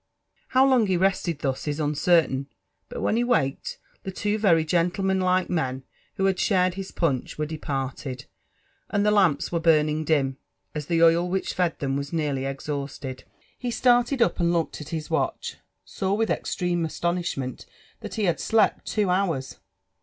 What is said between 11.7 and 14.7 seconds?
them was pearly eftbaualed. He started up, and